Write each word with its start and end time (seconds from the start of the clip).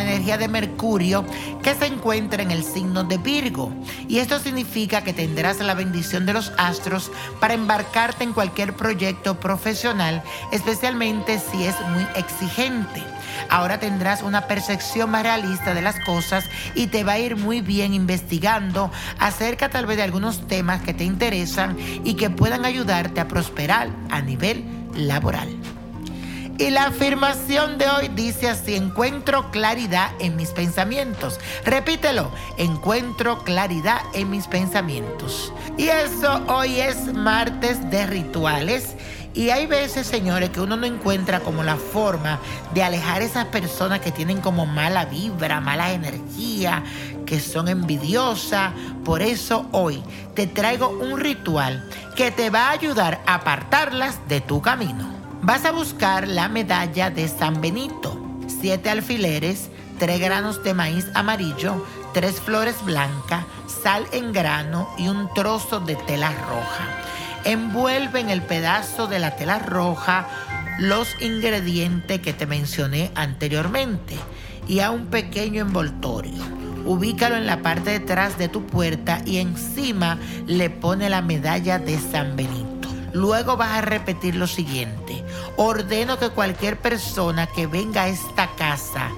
energía 0.00 0.38
de 0.38 0.48
Mercurio 0.48 1.24
que 1.62 1.74
se 1.74 1.86
encuentra 1.86 2.42
en 2.42 2.50
el 2.50 2.64
signo 2.64 3.04
de 3.04 3.18
Virgo. 3.18 3.72
Y 4.08 4.18
esto 4.18 4.38
significa 4.38 5.02
que 5.02 5.12
tendrás 5.12 5.60
la 5.60 5.74
bendición 5.74 6.26
de 6.26 6.32
los 6.32 6.52
astros 6.58 7.10
para 7.40 7.54
embarcarte 7.54 8.24
en 8.24 8.32
cualquier 8.32 8.74
proyecto 8.74 9.38
profesional, 9.38 10.22
especialmente 10.50 11.38
si 11.38 11.64
es 11.64 11.74
muy 11.90 12.06
exigente. 12.16 13.02
Ahora 13.48 13.78
tendrás 13.78 14.22
una 14.22 14.46
percepción 14.46 15.10
más 15.10 15.22
realista 15.22 15.74
de 15.74 15.82
las 15.82 16.00
cosas 16.00 16.44
y 16.74 16.88
te 16.88 17.04
va 17.04 17.12
a 17.12 17.18
ir 17.18 17.36
muy 17.36 17.60
bien 17.60 17.94
investigando 17.94 18.90
acerca 19.18 19.68
tal 19.68 19.86
vez 19.86 19.96
de 19.96 20.02
algunos 20.02 20.46
temas 20.48 20.82
que 20.82 20.94
te 20.94 21.04
interesan 21.04 21.76
y 22.04 22.14
que 22.14 22.30
puedan 22.30 22.64
ayudarte 22.64 23.20
a 23.20 23.28
prosperar 23.28 23.90
a 24.10 24.20
nivel 24.20 24.64
laboral. 24.94 25.61
Y 26.58 26.70
la 26.70 26.86
afirmación 26.86 27.78
de 27.78 27.88
hoy 27.88 28.08
dice 28.08 28.48
así, 28.48 28.76
encuentro 28.76 29.50
claridad 29.50 30.10
en 30.20 30.36
mis 30.36 30.50
pensamientos. 30.50 31.40
Repítelo, 31.64 32.30
encuentro 32.58 33.42
claridad 33.42 34.00
en 34.12 34.30
mis 34.30 34.46
pensamientos. 34.46 35.52
Y 35.78 35.88
eso 35.88 36.42
hoy 36.48 36.80
es 36.80 37.12
martes 37.14 37.90
de 37.90 38.06
rituales. 38.06 38.96
Y 39.34 39.48
hay 39.48 39.66
veces, 39.66 40.06
señores, 40.06 40.50
que 40.50 40.60
uno 40.60 40.76
no 40.76 40.86
encuentra 40.86 41.40
como 41.40 41.62
la 41.62 41.76
forma 41.76 42.38
de 42.74 42.82
alejar 42.82 43.22
esas 43.22 43.46
personas 43.46 44.00
que 44.00 44.12
tienen 44.12 44.42
como 44.42 44.66
mala 44.66 45.06
vibra, 45.06 45.58
mala 45.60 45.92
energía, 45.92 46.84
que 47.24 47.40
son 47.40 47.68
envidiosas. 47.68 48.72
Por 49.06 49.22
eso 49.22 49.66
hoy 49.72 50.02
te 50.34 50.46
traigo 50.46 50.90
un 50.90 51.18
ritual 51.18 51.88
que 52.14 52.30
te 52.30 52.50
va 52.50 52.68
a 52.68 52.72
ayudar 52.72 53.22
a 53.26 53.36
apartarlas 53.36 54.18
de 54.28 54.42
tu 54.42 54.60
camino. 54.60 55.11
Vas 55.44 55.64
a 55.64 55.72
buscar 55.72 56.28
la 56.28 56.48
medalla 56.48 57.10
de 57.10 57.26
San 57.26 57.60
Benito, 57.60 58.16
siete 58.46 58.90
alfileres, 58.90 59.70
tres 59.98 60.20
granos 60.20 60.62
de 60.62 60.72
maíz 60.72 61.08
amarillo, 61.14 61.84
tres 62.14 62.40
flores 62.40 62.76
blancas, 62.84 63.44
sal 63.82 64.06
en 64.12 64.32
grano 64.32 64.88
y 64.98 65.08
un 65.08 65.34
trozo 65.34 65.80
de 65.80 65.96
tela 65.96 66.30
roja. 66.30 66.86
Envuelve 67.44 68.20
en 68.20 68.30
el 68.30 68.42
pedazo 68.42 69.08
de 69.08 69.18
la 69.18 69.34
tela 69.34 69.58
roja 69.58 70.28
los 70.78 71.08
ingredientes 71.20 72.20
que 72.20 72.32
te 72.32 72.46
mencioné 72.46 73.10
anteriormente 73.16 74.14
y 74.68 74.78
a 74.78 74.92
un 74.92 75.06
pequeño 75.06 75.62
envoltorio. 75.62 76.40
Ubícalo 76.84 77.34
en 77.34 77.46
la 77.46 77.62
parte 77.62 77.90
de 77.90 77.96
atrás 77.96 78.38
de 78.38 78.46
tu 78.46 78.64
puerta 78.64 79.20
y 79.26 79.38
encima 79.38 80.18
le 80.46 80.70
pone 80.70 81.10
la 81.10 81.20
medalla 81.20 81.80
de 81.80 81.98
San 81.98 82.36
Benito. 82.36 82.88
Luego 83.12 83.56
vas 83.56 83.78
a 83.78 83.80
repetir 83.80 84.36
lo 84.36 84.46
siguiente. 84.46 85.21
Ordeno 85.56 86.18
que 86.18 86.30
cualquier 86.30 86.78
persona 86.78 87.46
que 87.46 87.66
venga 87.66 88.04
a 88.04 88.08
esta 88.08 88.48
casa 88.56 89.10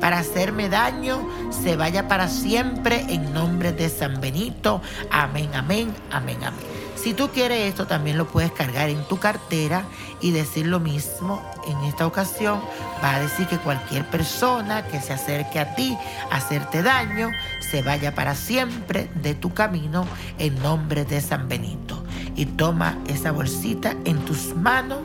para 0.00 0.18
hacerme 0.18 0.68
daño 0.68 1.28
se 1.50 1.76
vaya 1.76 2.08
para 2.08 2.28
siempre 2.28 3.04
en 3.08 3.32
nombre 3.32 3.72
de 3.72 3.88
San 3.88 4.20
Benito. 4.20 4.82
Amén, 5.10 5.50
amén, 5.54 5.94
amén, 6.10 6.42
amén. 6.42 6.82
Si 6.96 7.14
tú 7.14 7.30
quieres 7.30 7.68
esto, 7.68 7.86
también 7.86 8.16
lo 8.16 8.28
puedes 8.28 8.52
cargar 8.52 8.88
en 8.88 9.02
tu 9.08 9.18
cartera 9.18 9.84
y 10.20 10.30
decir 10.30 10.66
lo 10.66 10.78
mismo. 10.78 11.42
En 11.66 11.78
esta 11.84 12.06
ocasión 12.06 12.60
va 13.02 13.16
a 13.16 13.20
decir 13.20 13.46
que 13.48 13.58
cualquier 13.58 14.04
persona 14.08 14.86
que 14.86 15.00
se 15.00 15.12
acerque 15.12 15.58
a 15.58 15.74
ti 15.74 15.96
a 16.30 16.36
hacerte 16.36 16.82
daño, 16.82 17.30
se 17.70 17.82
vaya 17.82 18.14
para 18.14 18.34
siempre 18.34 19.10
de 19.16 19.34
tu 19.34 19.52
camino 19.52 20.06
en 20.38 20.60
nombre 20.62 21.04
de 21.04 21.20
San 21.20 21.48
Benito. 21.48 22.04
Y 22.36 22.46
toma 22.46 22.98
esa 23.08 23.32
bolsita 23.32 23.94
en 24.04 24.24
tus 24.24 24.54
manos 24.54 25.00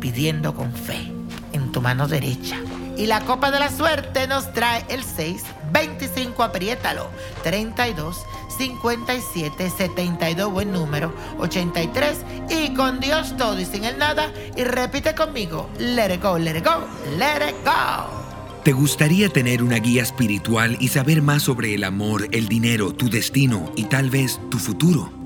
pidiendo 0.00 0.54
con 0.54 0.72
fe, 0.72 1.12
en 1.52 1.72
tu 1.72 1.80
mano 1.80 2.08
derecha. 2.08 2.56
Y 2.96 3.06
la 3.06 3.20
copa 3.20 3.50
de 3.50 3.60
la 3.60 3.70
suerte 3.70 4.26
nos 4.26 4.52
trae 4.52 4.84
el 4.88 5.04
6, 5.04 5.42
25, 5.72 6.42
apriétalo, 6.42 7.08
32, 7.42 8.16
57, 8.56 9.70
72, 9.70 10.50
buen 10.50 10.72
número, 10.72 11.12
83 11.38 12.18
y 12.48 12.74
con 12.74 13.00
Dios 13.00 13.36
todo 13.36 13.60
y 13.60 13.66
sin 13.66 13.84
el 13.84 13.98
nada. 13.98 14.32
Y 14.56 14.64
repite 14.64 15.14
conmigo, 15.14 15.68
let 15.78 16.14
it 16.14 16.22
go, 16.22 16.38
let 16.38 16.56
it 16.56 16.64
go, 16.64 16.86
let 17.18 17.48
it 17.48 17.56
go. 17.64 18.26
¿Te 18.64 18.72
gustaría 18.72 19.28
tener 19.28 19.62
una 19.62 19.76
guía 19.76 20.02
espiritual 20.02 20.76
y 20.80 20.88
saber 20.88 21.22
más 21.22 21.42
sobre 21.42 21.74
el 21.74 21.84
amor, 21.84 22.28
el 22.32 22.48
dinero, 22.48 22.92
tu 22.92 23.08
destino 23.08 23.70
y 23.76 23.84
tal 23.84 24.10
vez 24.10 24.40
tu 24.50 24.58
futuro? 24.58 25.25